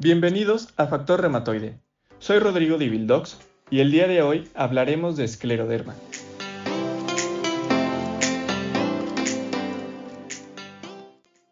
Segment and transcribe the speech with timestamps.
[0.00, 1.80] Bienvenidos a Factor Reumatoide.
[2.20, 3.36] Soy Rodrigo Divildox
[3.68, 5.96] y el día de hoy hablaremos de escleroderma.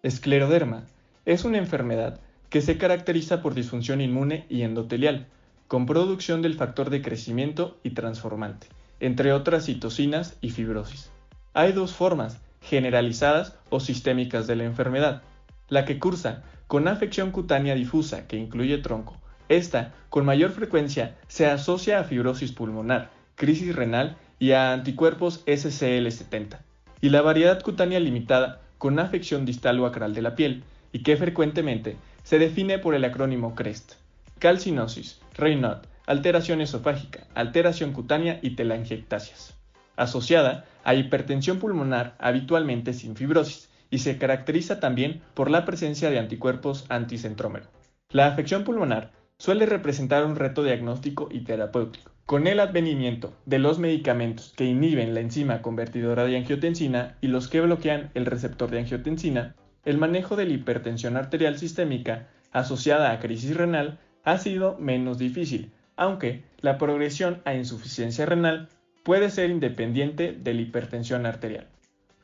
[0.04, 0.84] Escleroderma
[1.24, 5.26] es una enfermedad que se caracteriza por disfunción inmune y endotelial,
[5.66, 8.68] con producción del factor de crecimiento y transformante,
[9.00, 11.10] entre otras citocinas y fibrosis.
[11.52, 15.22] Hay dos formas, generalizadas o sistémicas de la enfermedad.
[15.68, 19.16] La que cursa con afección cutánea difusa que incluye tronco.
[19.48, 26.58] Esta, con mayor frecuencia, se asocia a fibrosis pulmonar, crisis renal y a anticuerpos SCL70.
[27.00, 31.16] Y la variedad cutánea limitada con afección distal o acral de la piel, y que
[31.16, 33.94] frecuentemente se define por el acrónimo CREST.
[34.38, 39.54] Calcinosis, Raynaud, alteración esofágica, alteración cutánea y telangiectasias.
[39.96, 46.18] Asociada a hipertensión pulmonar habitualmente sin fibrosis, y se caracteriza también por la presencia de
[46.18, 47.64] anticuerpos anticentrómero.
[48.10, 52.10] La afección pulmonar suele representar un reto diagnóstico y terapéutico.
[52.26, 57.48] Con el advenimiento de los medicamentos que inhiben la enzima convertidora de angiotensina y los
[57.48, 63.18] que bloquean el receptor de angiotensina, el manejo de la hipertensión arterial sistémica asociada a
[63.18, 68.68] crisis renal ha sido menos difícil, aunque la progresión a insuficiencia renal
[69.04, 71.68] puede ser independiente de la hipertensión arterial.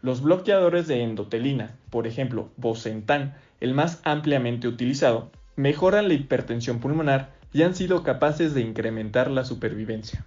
[0.03, 7.31] Los bloqueadores de endotelina, por ejemplo, Bosentan, el más ampliamente utilizado, mejoran la hipertensión pulmonar
[7.53, 10.27] y han sido capaces de incrementar la supervivencia.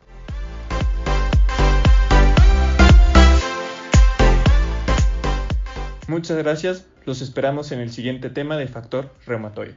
[6.07, 9.75] Muchas gracias, los esperamos en el siguiente tema de factor reumatoide.